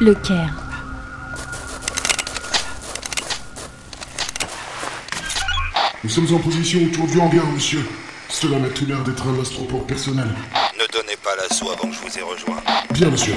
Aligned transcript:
Le 0.00 0.14
Caire. 0.14 0.54
Nous 6.04 6.10
sommes 6.10 6.32
en 6.34 6.38
position 6.38 6.78
autour 6.84 7.08
du 7.08 7.18
hangar, 7.18 7.44
monsieur. 7.46 7.84
Cela 8.28 8.60
m'a 8.60 8.68
tout 8.68 8.86
l'air 8.86 9.02
d'être 9.02 9.26
un 9.26 9.40
astroport 9.40 9.84
personnel. 9.86 10.28
Ne 10.78 10.92
donnez 10.92 11.16
pas 11.24 11.30
l'assaut 11.36 11.68
avant 11.70 11.88
que 11.88 11.94
je 11.96 12.00
vous 12.00 12.16
ai 12.16 12.22
rejoint. 12.22 12.62
Bien, 12.92 13.10
monsieur. 13.10 13.34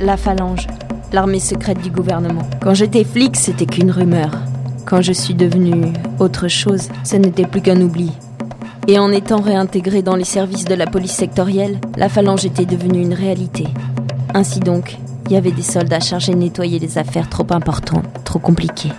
La 0.00 0.16
phalange. 0.16 0.66
L'armée 1.12 1.40
secrète 1.40 1.82
du 1.82 1.90
gouvernement. 1.90 2.48
Quand 2.62 2.72
j'étais 2.72 3.04
flic, 3.04 3.36
c'était 3.36 3.66
qu'une 3.66 3.90
rumeur. 3.90 4.30
Quand 4.86 5.02
je 5.02 5.12
suis 5.12 5.34
devenu 5.34 5.92
autre 6.18 6.48
chose, 6.48 6.88
ce 7.04 7.16
n'était 7.16 7.46
plus 7.46 7.60
qu'un 7.60 7.82
oubli. 7.82 8.12
Et 8.90 8.98
en 8.98 9.12
étant 9.12 9.42
réintégré 9.42 10.00
dans 10.00 10.16
les 10.16 10.24
services 10.24 10.64
de 10.64 10.74
la 10.74 10.86
police 10.86 11.12
sectorielle, 11.12 11.78
la 11.98 12.08
phalange 12.08 12.46
était 12.46 12.64
devenue 12.64 13.02
une 13.02 13.12
réalité. 13.12 13.66
Ainsi 14.32 14.60
donc, 14.60 14.96
il 15.26 15.32
y 15.32 15.36
avait 15.36 15.52
des 15.52 15.60
soldats 15.60 16.00
chargés 16.00 16.32
de 16.32 16.38
nettoyer 16.38 16.78
des 16.78 16.96
affaires 16.96 17.28
trop 17.28 17.46
importantes, 17.50 18.06
trop 18.24 18.38
compliquées. 18.38 18.92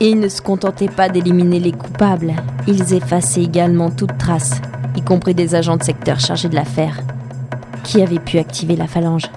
Et 0.00 0.08
ils 0.08 0.18
ne 0.18 0.28
se 0.28 0.42
contentaient 0.42 0.88
pas 0.88 1.08
d'éliminer 1.08 1.60
les 1.60 1.70
coupables, 1.70 2.34
ils 2.66 2.92
effaçaient 2.92 3.44
également 3.44 3.92
toute 3.92 4.18
trace, 4.18 4.60
y 4.96 5.00
compris 5.00 5.34
des 5.36 5.54
agents 5.54 5.76
de 5.76 5.84
secteur 5.84 6.18
chargés 6.18 6.48
de 6.48 6.56
l'affaire. 6.56 6.98
Qui 7.84 8.02
avait 8.02 8.18
pu 8.18 8.38
activer 8.38 8.74
la 8.74 8.88
phalange? 8.88 9.30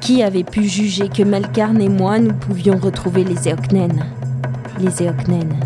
Qui 0.00 0.22
avait 0.22 0.44
pu 0.44 0.64
juger 0.64 1.10
que 1.10 1.24
Melkarn 1.24 1.78
et 1.82 1.90
moi, 1.90 2.18
nous 2.20 2.32
pouvions 2.32 2.78
retrouver 2.78 3.24
les 3.24 3.50
Eoknen? 3.50 4.02
Les 4.78 5.02
Eoknen, 5.02 5.56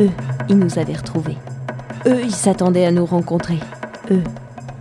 eux, 0.00 0.10
ils 0.48 0.56
nous 0.56 0.78
avaient 0.78 0.94
retrouvés. 0.94 1.38
Eux, 2.06 2.20
ils 2.24 2.34
s'attendaient 2.34 2.84
à 2.84 2.90
nous 2.90 3.06
rencontrer. 3.06 3.58
Eux, 4.10 4.24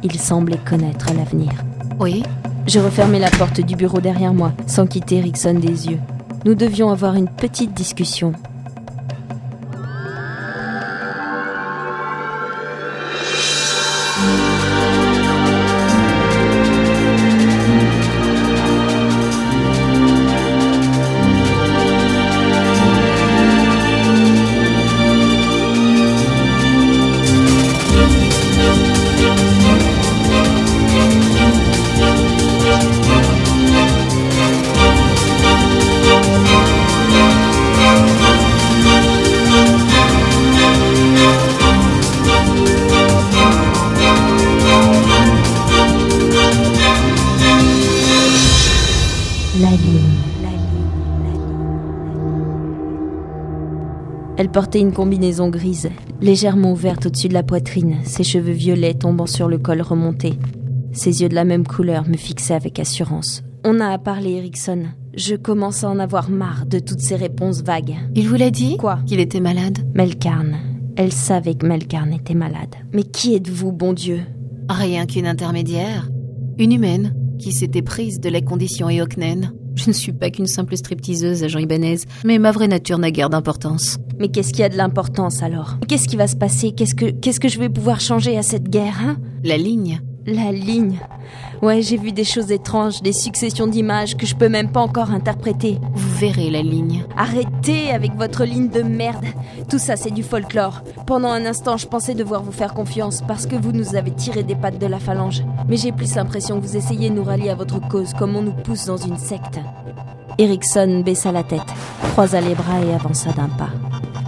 ils 0.02 0.20
semblaient 0.20 0.58
connaître 0.68 1.14
l'avenir. 1.14 1.52
Oui 2.00 2.24
Je 2.66 2.80
refermai 2.80 3.20
la 3.20 3.30
porte 3.30 3.62
du 3.62 3.76
bureau 3.76 4.00
derrière 4.00 4.34
moi, 4.34 4.54
sans 4.66 4.88
quitter 4.88 5.18
Erickson 5.18 5.54
des 5.54 5.88
yeux. 5.88 6.00
Nous 6.46 6.56
devions 6.56 6.90
avoir 6.90 7.14
une 7.14 7.30
petite 7.30 7.76
discussion. 7.76 8.34
La 49.60 49.70
ligne. 49.70 50.00
Elle 54.38 54.50
portait 54.50 54.80
une 54.80 54.94
combinaison 54.94 55.50
grise, 55.50 55.90
légèrement 56.22 56.72
ouverte 56.72 57.08
au-dessus 57.08 57.28
de 57.28 57.34
la 57.34 57.44
poitrine, 57.44 57.98
ses 58.06 58.24
cheveux 58.24 58.54
violets 58.54 58.94
tombant 58.94 59.26
sur 59.26 59.50
le 59.50 59.58
col 59.58 59.82
remonté. 59.82 60.36
Ses 60.94 61.22
yeux 61.22 61.28
de 61.28 61.36
la 61.36 61.44
même 61.44 61.68
couleur 61.68 62.08
me 62.08 62.16
fixaient 62.16 62.54
avec 62.54 62.80
assurance. 62.80 63.44
On 63.66 63.82
a 63.82 63.88
à 63.88 63.98
parler, 63.98 64.36
Erickson. 64.36 64.86
Je 65.16 65.36
commence 65.36 65.84
à 65.84 65.90
en 65.90 66.00
avoir 66.00 66.30
marre 66.30 66.66
de 66.66 66.80
toutes 66.80 67.02
ces 67.02 67.18
réponses 67.18 67.62
vagues. 67.62 67.98
Il 68.16 68.30
vous 68.30 68.36
l'a 68.38 68.52
dit 68.52 68.78
Quoi 68.78 69.00
Qu'il 69.06 69.20
était 69.20 69.42
malade 69.42 69.80
Melkarn. 69.94 70.56
Elle 70.96 71.12
savait 71.12 71.56
que 71.56 71.68
Melkarn 71.68 72.14
était 72.14 72.36
malade. 72.36 72.76
Mais 72.94 73.04
qui 73.04 73.36
êtes-vous, 73.36 73.74
bon 73.74 73.92
Dieu? 73.92 74.22
Rien 74.70 75.06
qu'une 75.06 75.28
intermédiaire. 75.28 76.10
Une 76.58 76.72
humaine 76.72 77.14
qui 77.42 77.52
s'était 77.52 77.82
prise 77.82 78.20
de 78.20 78.30
la 78.30 78.42
condition 78.42 78.90
Eoknen. 78.90 79.52
Je 79.76 79.88
ne 79.88 79.94
suis 79.94 80.12
pas 80.14 80.30
qu'une 80.30 80.48
simple 80.48 80.78
stripteaseuse, 80.78 81.44
agent 81.44 81.60
Ibanez, 81.60 82.00
mais 82.24 82.38
ma 82.40 82.52
vraie 82.52 82.68
nature 82.68 83.00
n'a 83.00 83.10
guère 83.10 83.30
d'importance. 83.30 83.98
Mais 84.20 84.30
qu'est-ce 84.30 84.54
qui 84.54 84.64
a 84.64 84.70
de 84.70 84.78
l'importance 84.78 85.42
alors? 85.42 85.78
Qu'est-ce 85.88 86.08
qui 86.08 86.18
va 86.18 86.28
se 86.28 86.36
passer? 86.36 86.72
Qu'est-ce 86.72 86.94
que 86.94 87.10
qu'est-ce 87.10 87.40
que 87.40 87.48
je 87.48 87.58
vais 87.58 87.70
pouvoir 87.70 88.00
changer 88.00 88.38
à 88.38 88.44
cette 88.44 88.70
guerre, 88.70 89.00
hein? 89.02 89.18
La 89.44 89.58
ligne 89.58 90.02
La 90.28 90.52
ligne. 90.52 91.00
Ouais, 91.64 91.82
j'ai 91.82 91.98
vu 91.98 92.12
des 92.12 92.24
choses 92.24 92.52
étranges, 92.52 93.02
des 93.02 93.14
successions 93.14 93.66
d'images 93.66 94.16
que 94.16 94.28
je 94.28 94.36
peux 94.36 94.50
même 94.50 94.72
pas 94.72 94.82
encore 94.82 95.10
interpréter. 95.10 95.80
Vous 95.94 96.18
verrez 96.18 96.52
la 96.52 96.62
ligne. 96.62 97.04
Arrêtez 97.18 97.90
avec 97.90 98.14
votre 98.16 98.46
ligne 98.46 98.70
de 98.70 98.84
merde. 98.84 99.26
Tout 99.68 99.80
ça, 99.80 99.96
c'est 99.96 100.12
du 100.12 100.22
folklore. 100.22 100.84
Pendant 101.08 101.32
un 101.32 101.46
instant, 101.46 101.78
je 101.78 101.88
pensais 101.88 102.14
devoir 102.14 102.44
vous 102.44 102.52
faire 102.52 102.76
confiance 102.76 103.24
parce 103.28 103.48
que 103.48 103.56
vous 103.56 103.72
nous 103.72 103.96
avez 103.96 104.12
tiré 104.12 104.44
des 104.44 104.56
pattes 104.56 104.80
de 104.80 104.86
la 104.86 105.00
phalange. 105.00 105.44
Mais 105.68 105.78
j'ai 105.78 105.92
plus 105.92 106.14
l'impression 106.14 106.60
que 106.60 106.68
vous 106.68 106.78
essayez 106.78 107.10
de 107.10 107.16
nous 107.16 107.24
rallier 107.24 107.50
à 107.50 107.56
votre 107.56 107.80
cause 107.88 108.14
comme 108.14 108.36
on 108.36 108.44
nous 108.44 108.52
pousse 108.54 108.86
dans 108.86 108.98
une 108.98 109.18
secte. 109.18 109.60
Erickson 110.38 111.02
baissa 111.04 111.32
la 111.32 111.44
tête, 111.44 111.62
croisa 112.12 112.42
les 112.42 112.56
bras 112.56 112.80
et 112.86 112.94
avança 112.94 113.32
d'un 113.32 113.50
pas. 113.50 113.70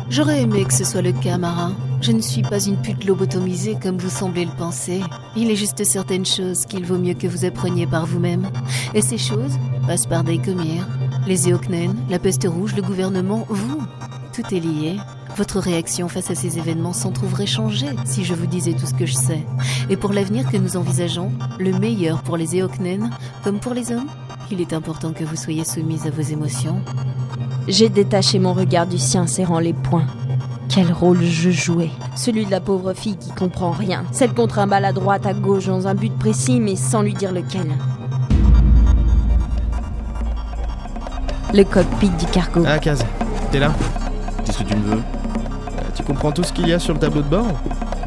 J'aurais 0.10 0.42
aimé 0.42 0.66
que 0.66 0.74
ce 0.74 0.86
soit 0.86 1.02
le 1.02 1.12
cas, 1.12 1.38
Marin. 1.38 1.76
Je 2.04 2.12
ne 2.12 2.20
suis 2.20 2.42
pas 2.42 2.62
une 2.62 2.76
pute 2.76 3.06
lobotomisée 3.06 3.78
comme 3.82 3.98
vous 3.98 4.10
semblez 4.10 4.44
le 4.44 4.52
penser. 4.58 5.00
Il 5.38 5.50
est 5.50 5.56
juste 5.56 5.86
certaines 5.86 6.26
choses 6.26 6.66
qu'il 6.66 6.86
vaut 6.86 6.98
mieux 6.98 7.14
que 7.14 7.28
vous 7.28 7.46
appreniez 7.46 7.88
par 7.88 8.06
vous-même. 8.06 8.50
Et 8.94 9.02
ces 9.02 9.18
choses 9.18 9.58
passent 9.88 10.06
par 10.06 10.26
Daikomir, 10.26 10.86
les 11.28 11.50
Eoknen, 11.50 11.96
la 12.10 12.20
peste 12.20 12.46
rouge, 12.46 12.76
le 12.76 12.82
gouvernement, 12.82 13.46
vous. 13.48 13.82
Tout 14.34 14.44
est 14.54 14.60
lié. 14.60 14.98
Votre 15.38 15.62
réaction 15.62 16.10
face 16.10 16.30
à 16.30 16.36
ces 16.36 16.58
événements 16.58 16.92
s'en 16.92 17.14
trouverait 17.14 17.46
changée 17.46 17.96
si 18.04 18.26
je 18.26 18.34
vous 18.34 18.48
disais 18.48 18.74
tout 18.74 18.86
ce 18.86 18.94
que 18.94 19.06
je 19.06 19.14
sais. 19.14 19.46
Et 19.90 19.96
pour 19.96 20.12
l'avenir 20.12 20.52
que 20.52 20.58
nous 20.58 20.76
envisageons, 20.76 21.32
le 21.58 21.72
meilleur 21.72 22.22
pour 22.24 22.36
les 22.36 22.60
Eoknen, 22.60 23.12
comme 23.46 23.62
pour 23.62 23.74
les 23.74 23.94
hommes, 23.94 24.10
il 24.52 24.60
est 24.60 24.74
important 24.74 25.14
que 25.14 25.24
vous 25.24 25.38
soyez 25.38 25.64
soumise 25.64 26.06
à 26.06 26.10
vos 26.10 26.22
émotions. 26.22 26.82
J'ai 27.70 27.88
détaché 27.88 28.40
mon 28.40 28.52
regard 28.52 28.88
du 28.88 28.98
sien, 28.98 29.26
serrant 29.26 29.60
les 29.60 29.72
poings. 29.72 30.08
Quel 30.70 30.92
rôle 30.92 31.22
je 31.24 31.52
jouais 31.52 31.92
Celui 32.16 32.46
de 32.46 32.52
la 32.52 32.60
pauvre 32.60 32.94
fille 32.94 33.18
qui 33.18 33.30
comprend 33.32 33.72
rien. 33.72 34.04
Celle 34.12 34.34
contre 34.34 34.60
un 34.60 34.68
bal 34.68 34.86
à 34.86 34.94
droite, 34.94 35.26
à 35.26 35.34
gauche, 35.34 35.68
dans 35.68 35.88
un 35.88 35.94
but 35.94 36.14
précis, 36.18 36.60
mais 36.60 36.76
sans 36.76 37.02
lui 37.02 37.14
dire 37.14 37.32
lequel. 37.32 37.68
Le 41.54 41.64
cockpit 41.64 42.10
du 42.10 42.26
cargo. 42.26 42.64
Ah, 42.66 42.80
Kaz, 42.80 43.06
t'es 43.52 43.60
là? 43.60 43.72
Qu'est-ce 44.46 44.60
que 44.60 44.64
tu 44.64 44.76
me 44.76 44.82
veux 44.84 44.98
Euh, 44.98 45.82
Tu 45.96 46.02
comprends 46.04 46.32
tout 46.32 46.44
ce 46.44 46.52
qu'il 46.52 46.68
y 46.68 46.74
a 46.74 46.80
sur 46.80 46.94
le 46.96 47.00
tableau 47.00 47.22
de 47.22 47.28
bord? 47.30 47.46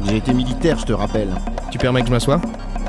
J'ai 0.05 0.17
été 0.17 0.33
militaire, 0.33 0.77
je 0.77 0.85
te 0.85 0.93
rappelle. 0.93 1.29
Tu 1.71 1.77
permets 1.77 2.01
que 2.01 2.07
je 2.07 2.11
m'assoie? 2.11 2.41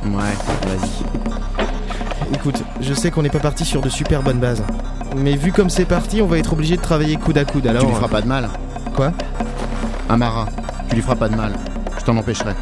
Ouais, 0.04 0.34
vas-y. 0.66 2.34
Écoute, 2.34 2.62
je 2.80 2.94
sais 2.94 3.10
qu'on 3.12 3.22
n'est 3.22 3.30
pas 3.30 3.38
parti 3.38 3.64
sur 3.64 3.80
de 3.80 3.88
super 3.88 4.22
bonnes 4.22 4.40
bases. 4.40 4.62
Mais 5.16 5.36
vu 5.36 5.52
comme 5.52 5.70
c'est 5.70 5.84
parti, 5.84 6.20
on 6.20 6.26
va 6.26 6.38
être 6.38 6.52
obligé 6.52 6.76
de 6.76 6.82
travailler 6.82 7.16
coude 7.16 7.38
à 7.38 7.44
coude, 7.44 7.66
alors... 7.66 7.82
tu 7.82 7.88
lui 7.88 7.94
feras 7.94 8.08
pas 8.08 8.20
de 8.20 8.26
mal. 8.26 8.44
euh, 8.44 8.90
Quoi? 8.96 9.12
Un 10.08 10.16
marin, 10.16 10.46
tu 10.88 10.94
lui 10.96 11.02
feras 11.02 11.16
pas 11.16 11.28
de 11.28 11.36
mal. 11.36 11.52
Je 11.98 12.04
t'en 12.04 12.16
empêcherai. 12.16 12.54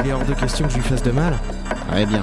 Il 0.00 0.08
est 0.08 0.12
hors 0.12 0.24
de 0.24 0.34
question 0.34 0.66
que 0.66 0.72
je 0.72 0.76
lui 0.78 0.84
fasse 0.84 1.02
de 1.02 1.10
mal. 1.10 1.34
Ouais, 1.92 2.04
bien. 2.06 2.22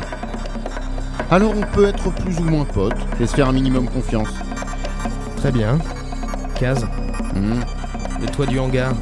Alors 1.31 1.53
on 1.55 1.61
peut 1.61 1.85
être 1.87 2.11
plus 2.11 2.37
ou 2.39 2.43
moins 2.43 2.65
potes 2.65 2.93
et 3.19 3.25
se 3.25 3.35
faire 3.35 3.47
un 3.49 3.53
minimum 3.53 3.87
confiance. 3.89 4.29
Très 5.37 5.51
bien. 5.51 5.79
Kaz, 6.55 6.85
Hmm, 7.33 7.61
le 8.21 8.27
toit 8.27 8.45
du 8.45 8.59
hangar, 8.59 8.93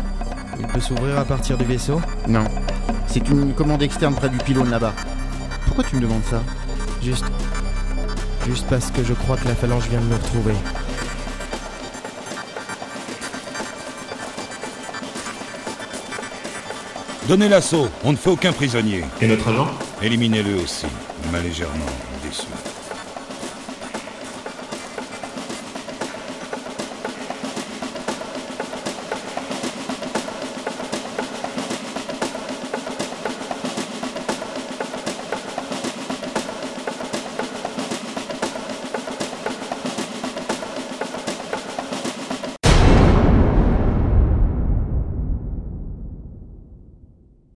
il 0.57 0.65
peut 0.67 0.79
s'ouvrir 0.79 1.19
à 1.19 1.25
partir 1.25 1.57
du 1.57 1.65
vaisseau? 1.65 1.99
Non. 2.29 2.45
C'est 3.07 3.27
une 3.27 3.53
commande 3.53 3.83
externe 3.83 4.15
près 4.15 4.29
du 4.29 4.37
pylône 4.37 4.69
là-bas. 4.69 4.93
Pourquoi 5.65 5.83
tu 5.83 5.97
me 5.97 6.01
demandes 6.01 6.23
ça? 6.23 6.41
Juste... 7.03 7.25
Juste 8.47 8.65
parce 8.69 8.89
que 8.89 9.03
je 9.03 9.13
crois 9.13 9.35
que 9.35 9.47
la 9.49 9.53
phalange 9.55 9.87
vient 9.89 9.99
de 9.99 10.05
me 10.05 10.15
retrouver. 10.15 10.53
Donnez 17.31 17.47
l'assaut, 17.47 17.87
on 18.03 18.11
ne 18.11 18.17
fait 18.17 18.29
aucun 18.29 18.51
prisonnier. 18.51 19.05
Et 19.21 19.25
notre 19.25 19.47
agent? 19.47 19.71
Éliminez-le 20.01 20.55
aussi, 20.55 20.85
m'a 21.31 21.39
légèrement 21.39 21.85
déçu. 22.25 22.45